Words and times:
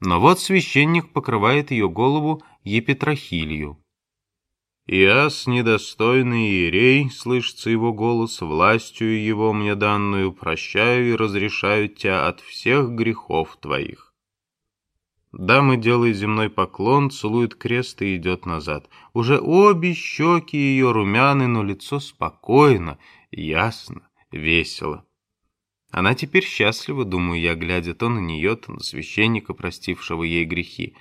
Но 0.00 0.20
вот 0.20 0.40
священник 0.40 1.12
покрывает 1.12 1.70
ее 1.70 1.88
голову 1.88 2.42
епитрахилью. 2.64 3.78
«Яс, 4.86 5.46
недостойный 5.46 6.48
иерей»,— 6.48 7.10
слышится 7.12 7.70
его 7.70 7.92
голос,— 7.92 8.40
«властью 8.40 9.22
его 9.22 9.52
мне 9.52 9.74
данную 9.74 10.32
прощаю 10.32 11.10
и 11.10 11.14
разрешаю 11.16 11.88
тебя 11.88 12.26
от 12.26 12.40
всех 12.40 12.90
грехов 12.90 13.56
твоих». 13.60 14.10
Дама 15.32 15.76
делает 15.76 16.16
земной 16.16 16.50
поклон, 16.50 17.10
целует 17.10 17.54
крест 17.54 18.02
и 18.02 18.16
идет 18.16 18.46
назад. 18.46 18.88
Уже 19.12 19.38
обе 19.38 19.94
щеки 19.94 20.56
ее 20.56 20.90
румяны, 20.90 21.46
но 21.46 21.62
лицо 21.62 22.00
спокойно, 22.00 22.98
ясно, 23.30 24.08
весело. 24.32 25.06
Она 25.90 26.14
теперь 26.14 26.44
счастлива, 26.44 27.04
думаю 27.04 27.40
я, 27.40 27.54
глядя 27.54 27.94
то 27.94 28.08
на 28.08 28.20
нее, 28.20 28.56
то 28.56 28.72
на 28.72 28.80
священника, 28.80 29.54
простившего 29.54 30.22
ей 30.22 30.44
грехи. 30.44 30.94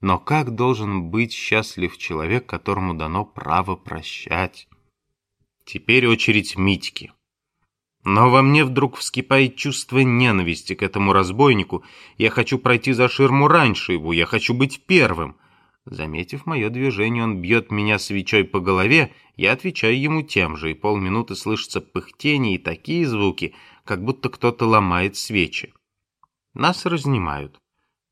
Но 0.00 0.18
как 0.18 0.54
должен 0.54 1.10
быть 1.10 1.32
счастлив 1.32 1.96
человек, 1.98 2.46
которому 2.46 2.94
дано 2.94 3.24
право 3.24 3.76
прощать? 3.76 4.68
Теперь 5.64 6.06
очередь 6.06 6.56
Митьки. 6.56 7.12
Но 8.04 8.28
во 8.30 8.42
мне 8.42 8.64
вдруг 8.64 8.96
вскипает 8.96 9.56
чувство 9.56 10.00
ненависти 10.00 10.74
к 10.74 10.82
этому 10.82 11.14
разбойнику. 11.14 11.84
Я 12.18 12.28
хочу 12.28 12.58
пройти 12.58 12.92
за 12.92 13.08
ширму 13.08 13.48
раньше 13.48 13.94
его, 13.94 14.12
я 14.12 14.26
хочу 14.26 14.52
быть 14.52 14.82
первым. 14.86 15.36
Заметив 15.86 16.46
мое 16.46 16.70
движение, 16.70 17.24
он 17.24 17.40
бьет 17.40 17.70
меня 17.70 17.98
свечой 17.98 18.44
по 18.44 18.60
голове, 18.60 19.12
я 19.36 19.52
отвечаю 19.52 19.98
ему 19.98 20.22
тем 20.22 20.56
же, 20.56 20.70
и 20.70 20.74
полминуты 20.74 21.34
слышатся 21.34 21.80
пыхтение 21.80 22.54
и 22.54 22.58
такие 22.58 23.06
звуки, 23.06 23.54
как 23.84 24.04
будто 24.04 24.28
кто-то 24.28 24.66
ломает 24.66 25.16
свечи. 25.16 25.74
Нас 26.54 26.86
разнимают. 26.86 27.58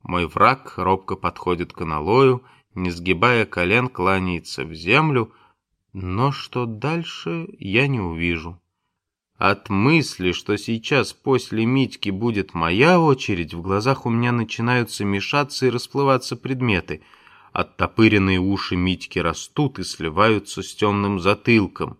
Мой 0.02 0.26
враг 0.26 0.74
робко 0.76 1.16
подходит 1.16 1.72
к 1.72 1.80
аналою, 1.80 2.42
не 2.74 2.90
сгибая 2.90 3.46
колен, 3.46 3.88
кланяется 3.88 4.64
в 4.64 4.74
землю, 4.74 5.32
но 5.92 6.32
что 6.32 6.66
дальше, 6.66 7.46
я 7.58 7.86
не 7.86 8.00
увижу. 8.00 8.60
От 9.36 9.70
мысли, 9.70 10.32
что 10.32 10.56
сейчас 10.56 11.12
после 11.12 11.66
Митьки 11.66 12.10
будет 12.10 12.54
моя 12.54 13.00
очередь, 13.00 13.54
в 13.54 13.60
глазах 13.60 14.06
у 14.06 14.10
меня 14.10 14.32
начинаются 14.32 15.04
мешаться 15.04 15.66
и 15.66 15.70
расплываться 15.70 16.36
предметы. 16.36 17.02
Оттопыренные 17.52 18.38
уши 18.38 18.76
Митьки 18.76 19.18
растут 19.18 19.78
и 19.78 19.84
сливаются 19.84 20.62
с 20.62 20.74
темным 20.74 21.18
затылком. 21.18 21.98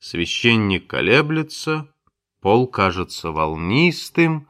Священник 0.00 0.86
колеблется, 0.88 1.88
пол 2.40 2.66
кажется 2.66 3.30
волнистым, 3.30 4.48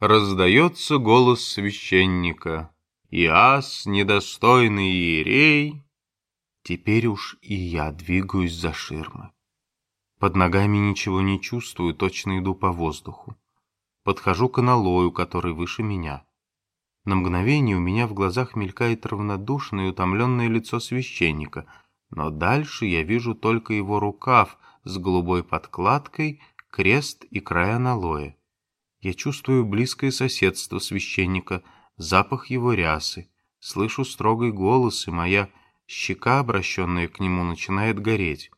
раздается 0.00 0.98
голос 0.98 1.46
священника. 1.46 2.70
«Иас, 3.10 3.86
недостойный 3.86 4.90
иерей!» 4.90 5.82
Теперь 6.62 7.06
уж 7.06 7.38
и 7.42 7.54
я 7.54 7.92
двигаюсь 7.92 8.54
за 8.54 8.72
ширмы. 8.72 9.30
Под 10.18 10.34
ногами 10.34 10.76
ничего 10.78 11.20
не 11.20 11.40
чувствую, 11.40 11.94
точно 11.94 12.40
иду 12.40 12.54
по 12.54 12.72
воздуху. 12.72 13.36
Подхожу 14.02 14.48
к 14.48 14.58
аналою, 14.58 15.12
который 15.12 15.52
выше 15.52 15.82
меня. 15.82 16.26
На 17.04 17.14
мгновение 17.14 17.76
у 17.76 17.80
меня 17.80 18.08
в 18.08 18.14
глазах 18.14 18.56
мелькает 18.56 19.06
равнодушное 19.06 19.86
и 19.86 19.90
утомленное 19.90 20.48
лицо 20.48 20.80
священника, 20.80 21.66
но 22.10 22.30
дальше 22.30 22.86
я 22.86 23.04
вижу 23.04 23.34
только 23.36 23.72
его 23.72 24.00
рукав 24.00 24.58
с 24.82 24.98
голубой 24.98 25.44
подкладкой, 25.44 26.40
крест 26.76 27.24
и 27.30 27.40
край 27.40 27.74
аналоя. 27.74 28.36
Я 29.00 29.14
чувствую 29.14 29.64
близкое 29.64 30.10
соседство 30.10 30.78
священника, 30.78 31.62
запах 31.96 32.50
его 32.50 32.74
рясы, 32.74 33.30
слышу 33.60 34.04
строгий 34.04 34.50
голос, 34.50 35.08
и 35.08 35.10
моя 35.10 35.48
щека, 35.86 36.38
обращенная 36.40 37.08
к 37.08 37.18
нему, 37.18 37.44
начинает 37.44 37.98
гореть. 37.98 38.50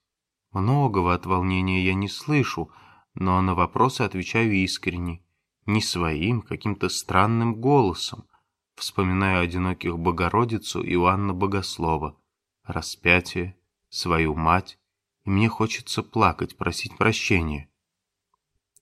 Многого 0.51 1.15
от 1.15 1.27
волнения 1.27 1.85
я 1.85 1.95
не 1.95 2.09
слышу, 2.09 2.73
но 3.15 3.41
на 3.41 3.55
вопросы 3.55 4.03
отвечаю 4.03 4.53
искренне, 4.53 5.25
не 5.67 5.81
своим, 5.81 6.43
каким-то 6.43 6.89
странным 6.89 7.55
голосом. 7.55 8.27
Вспоминаю 8.75 9.45
одиноких 9.45 9.97
Богородицу 9.97 10.83
Иоанна 10.85 11.35
Богослова, 11.35 12.19
распятие, 12.65 13.57
свою 13.91 14.35
мать, 14.35 14.77
и 15.25 15.31
мне 15.31 15.49
хочется 15.49 16.03
плакать, 16.03 16.57
просить 16.57 16.99
прощения. 16.99 17.69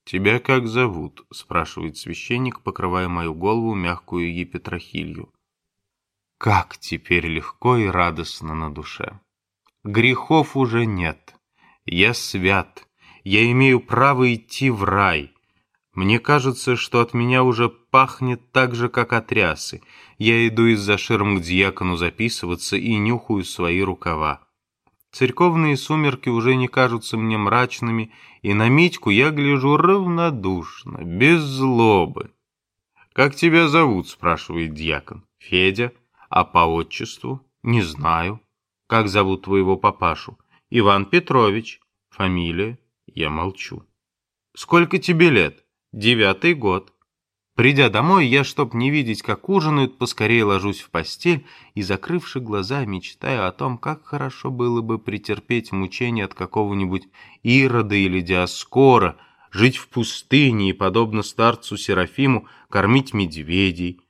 «Тебя 0.07 0.39
как 0.39 0.69
зовут?»— 0.69 1.27
спрашивает 1.33 1.97
священник, 1.97 2.61
покрывая 2.61 3.09
мою 3.09 3.35
голову 3.35 3.75
мягкую 3.75 4.33
епитрахилью. 4.33 5.33
Как 6.39 6.79
теперь 6.79 7.27
легко 7.27 7.77
и 7.77 7.87
радостно 7.89 8.55
на 8.55 8.73
душе. 8.73 9.19
Грехов 9.83 10.57
уже 10.57 10.87
нет. 10.87 11.35
Я 11.87 12.15
свят. 12.15 12.87
Я 13.25 13.51
имею 13.51 13.81
право 13.81 14.33
идти 14.33 14.71
в 14.71 14.85
рай. 14.85 15.33
Мне 15.93 16.21
кажется, 16.21 16.77
что 16.77 17.01
от 17.01 17.13
меня 17.13 17.43
уже 17.43 17.69
пахнет 17.69 18.53
так 18.53 18.77
же, 18.77 18.89
как 18.89 19.13
от 19.13 19.33
рясы. 19.33 19.83
Я 20.19 20.47
иду 20.47 20.67
из-за 20.67 20.99
ширм 20.99 21.39
к 21.39 21.43
дьякону 21.43 21.97
записываться 21.97 22.77
и 22.77 22.95
нюхаю 22.97 23.43
свои 23.43 23.81
рукава. 23.81 24.46
Церковные 25.17 25.79
сумерки 25.79 26.29
уже 26.29 26.57
не 26.57 26.69
кажутся 26.69 27.17
мне 27.17 27.39
мрачными, 27.39 28.13
и 28.43 28.53
на 28.53 28.69
Митьку 28.69 29.09
я 29.09 29.31
гляжу 29.31 29.79
равнодушно, 29.79 30.99
без 31.05 31.41
злобы. 31.41 32.33
«Как 33.15 33.35
тебя 33.35 33.67
зовут?»— 33.69 34.09
спрашивает 34.11 34.75
дьякон. 34.75 35.25
«Федя. 35.39 35.93
А 36.29 36.45
по 36.45 36.67
отчеству?» 36.67 37.41
«Не 37.63 37.81
знаю». 37.81 38.43
«Как 38.89 39.09
зовут 39.09 39.45
твоего 39.45 39.79
папашу?» 39.79 40.37
«Иван 40.69 41.07
Петрович». 41.07 41.81
«Фамилия?» 42.11 42.79
Я 43.07 43.31
молчу. 43.31 43.85
«Сколько 44.55 44.99
тебе 44.99 45.31
лет?» 45.31 45.65
«Девятый 45.93 46.53
год». 46.53 46.93
Придя 47.57 47.89
домой, 47.89 48.27
я, 48.27 48.45
чтоб 48.45 48.75
не 48.75 48.91
видеть, 48.91 49.23
как 49.23 49.49
ужинают, 49.49 49.97
поскорее 49.97 50.45
ложусь 50.45 50.83
в 50.83 50.91
постель 50.91 51.47
и, 51.75 51.81
закрывши 51.81 52.39
глаза, 52.39 52.85
мечтаю 52.85 53.49
о 53.49 53.53
том, 53.53 53.79
как 53.79 54.05
хорошо 54.05 54.51
было 54.51 54.83
бы 54.83 54.99
претерпеть 54.99 55.73
мучения 55.73 56.27
от 56.27 56.35
какого-нибудь 56.35 57.09
Ирода 57.43 57.95
или 57.95 58.21
Диаскора, 58.21 59.17
жить 59.51 59.79
в 59.79 59.89
пустыне 59.89 60.69
и, 60.69 60.75
подобно 60.75 61.23
старцу 61.23 61.79
Серафиму, 61.79 62.47
кормить 62.69 63.15
медведей, 63.15 64.03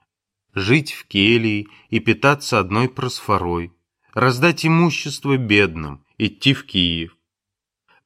жить 0.53 0.93
в 0.93 1.07
келии 1.07 1.69
и 1.89 2.01
питаться 2.01 2.59
одной 2.59 2.89
просфорой, 2.89 3.73
раздать 4.13 4.67
имущество 4.67 5.37
бедным, 5.37 6.05
идти 6.19 6.53
в 6.53 6.67
Киев. 6.67 7.17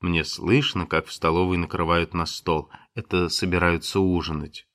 Мне 0.00 0.24
слышно, 0.24 0.84
как 0.84 1.06
в 1.06 1.12
столовой 1.14 1.56
накрывают 1.56 2.12
на 2.12 2.26
стол. 2.26 2.68
Это 2.94 3.30
собираются 3.30 4.00
ужинать. 4.00 4.66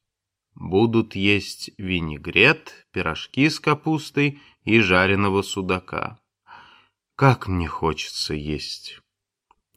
Будут 0.56 1.16
есть 1.16 1.72
винегрет, 1.78 2.88
пирожки 2.94 3.50
с 3.50 3.60
капустой 3.60 4.40
и 4.64 4.80
жареного 4.80 5.42
судака. 5.42 6.18
Как 7.18 7.48
мне 7.48 7.68
хочется 7.68 8.34
есть. 8.34 9.00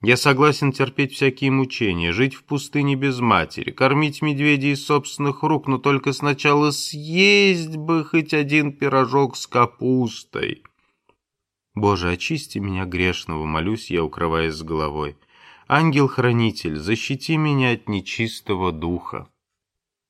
Я 0.01 0.17
согласен 0.17 0.71
терпеть 0.71 1.13
всякие 1.13 1.51
мучения, 1.51 2.13
жить 2.13 2.35
в 2.35 2.45
пустыне 2.45 2.95
без 2.95 3.19
матери, 3.19 3.73
кормить 3.73 4.23
медведей 4.23 4.73
из 4.73 4.87
собственных 4.87 5.43
рук, 5.43 5.67
но 5.67 5.79
только 5.79 6.13
сначала 6.13 6.71
съесть 6.71 7.77
бы 7.77 8.05
хоть 8.05 8.33
один 8.33 8.73
пирожок 8.73 9.37
с 9.37 9.49
капустой. 9.49 10.63
Боже, 11.75 12.11
очисти 12.11 12.59
меня 12.59 12.85
грешного, 12.85 13.45
молюсь 13.45 13.91
я, 13.91 14.05
укрываясь 14.05 14.63
головой. 14.63 15.17
Ангел-хранитель, 15.67 16.77
защити 16.77 17.37
меня 17.37 17.73
от 17.73 17.89
нечистого 17.89 18.71
духа. 18.71 19.29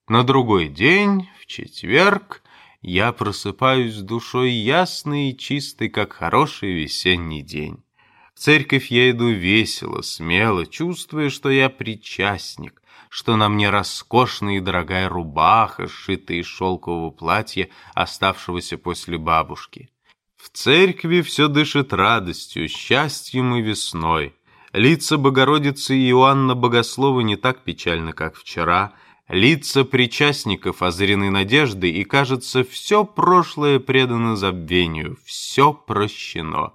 На 0.09 0.23
другой 0.23 0.69
день, 0.69 1.29
в 1.39 1.45
четверг, 1.45 2.43
я 2.81 3.13
просыпаюсь 3.13 3.95
с 3.95 4.01
душой 4.01 4.53
ясной 4.53 5.31
и 5.31 5.37
чистой, 5.37 5.91
как 5.91 6.15
хороший 6.15 6.73
весенний 6.73 7.43
день. 7.43 7.85
В 8.35 8.39
церковь 8.41 8.91
я 8.91 9.11
иду 9.11 9.29
весело, 9.29 10.01
смело, 10.01 10.65
чувствуя, 10.65 11.29
что 11.29 11.51
я 11.51 11.69
причастник, 11.69 12.81
что 13.11 13.37
на 13.37 13.51
мне 13.51 13.69
роскошная 13.69 14.57
и 14.57 14.61
дорогая 14.61 15.11
рубаха, 15.11 15.89
сшитая 15.89 16.39
из 16.39 16.47
шелкового 16.47 17.11
платья, 17.11 17.69
оставшегося 17.93 18.79
после 18.79 19.19
бабушки. 19.19 19.91
В 20.39 20.49
церкви 20.49 21.21
все 21.21 21.49
дышит 21.49 21.93
радостью, 21.93 22.67
счастьем 22.69 23.57
и 23.57 23.61
весной. 23.61 24.35
Лица 24.73 25.19
Богородицы 25.19 25.97
и 25.97 26.09
Иоанна 26.11 26.55
Богослова 26.55 27.21
не 27.21 27.37
так 27.37 27.63
печальны, 27.65 28.15
как 28.15 28.37
вчера— 28.37 28.95
Лица 29.29 29.85
причастников 29.85 30.81
озарены 30.83 31.31
надеждой, 31.31 31.91
и, 31.91 32.05
кажется, 32.05 32.65
все 32.65 33.05
прошлое 33.05 33.79
предано 33.79 34.37
забвению, 34.37 35.19
все 35.27 35.75
прощено. 35.75 36.73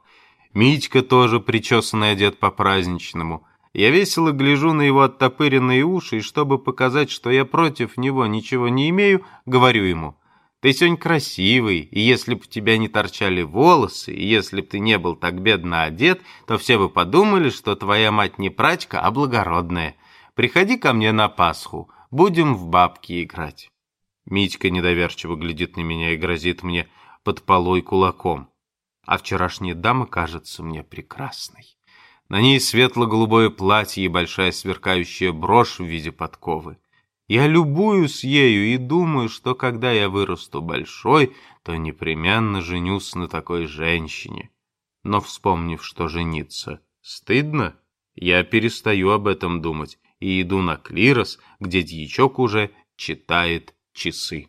Митька 0.53 1.01
тоже 1.01 1.39
причесанный 1.39 2.11
одет 2.11 2.37
по-праздничному. 2.37 3.47
Я 3.73 3.89
весело 3.89 4.31
гляжу 4.31 4.73
на 4.73 4.83
его 4.83 5.01
оттопыренные 5.01 5.83
уши, 5.83 6.17
и 6.17 6.21
чтобы 6.21 6.59
показать, 6.59 7.09
что 7.09 7.31
я 7.31 7.43
против 7.43 7.97
него 7.97 8.27
ничего 8.27 8.67
не 8.69 8.87
имею, 8.91 9.25
говорю 9.47 9.85
ему, 9.85 10.15
Ты 10.59 10.73
сегодня 10.73 10.97
красивый, 10.97 11.79
и 11.79 11.99
если 11.99 12.35
бы 12.35 12.41
у 12.41 12.47
тебя 12.47 12.77
не 12.77 12.87
торчали 12.87 13.41
волосы, 13.41 14.13
и 14.13 14.23
если 14.27 14.61
бы 14.61 14.67
ты 14.67 14.77
не 14.77 14.99
был 14.99 15.15
так 15.15 15.41
бедно 15.41 15.85
одет, 15.85 16.21
то 16.45 16.59
все 16.59 16.77
бы 16.77 16.87
подумали, 16.87 17.49
что 17.49 17.75
твоя 17.75 18.11
мать 18.11 18.37
не 18.37 18.51
прачка, 18.51 19.01
а 19.01 19.09
благородная. 19.09 19.95
Приходи 20.35 20.77
ко 20.77 20.93
мне 20.93 21.11
на 21.11 21.29
Пасху, 21.29 21.89
будем 22.13 22.55
в 22.55 22.67
бабки 22.67 23.23
играть». 23.23 23.69
Митька 24.25 24.69
недоверчиво 24.69 25.35
глядит 25.35 25.75
на 25.75 25.81
меня 25.81 26.13
и 26.13 26.17
грозит 26.17 26.63
мне 26.63 26.87
под 27.23 27.41
полой 27.41 27.81
кулаком. 27.81 28.49
А 29.05 29.17
вчерашняя 29.17 29.73
дама 29.73 30.05
кажется 30.05 30.63
мне 30.63 30.83
прекрасной. 30.83 31.75
На 32.29 32.41
ней 32.41 32.59
светло-голубое 32.59 33.49
платье 33.49 34.05
и 34.05 34.07
большая 34.07 34.51
сверкающая 34.51 35.33
брошь 35.33 35.79
в 35.79 35.83
виде 35.83 36.11
подковы. 36.11 36.77
Я 37.27 37.47
любуюсь 37.47 38.23
ею 38.23 38.73
и 38.73 38.77
думаю, 38.77 39.27
что 39.27 39.55
когда 39.55 39.91
я 39.91 40.07
вырасту 40.07 40.61
большой, 40.61 41.35
то 41.63 41.75
непременно 41.75 42.61
женюсь 42.61 43.15
на 43.15 43.27
такой 43.27 43.65
женщине. 43.65 44.51
Но 45.03 45.19
вспомнив, 45.19 45.83
что 45.83 46.07
жениться 46.07 46.79
стыдно, 47.01 47.75
я 48.15 48.43
перестаю 48.43 49.09
об 49.11 49.27
этом 49.27 49.61
думать 49.61 49.97
и 50.23 50.41
иду 50.41 50.61
на 50.61 50.77
клирос, 50.77 51.37
где 51.59 51.83
дьячок 51.83 52.39
уже 52.39 52.71
читает 52.95 53.75
часы. 53.91 54.47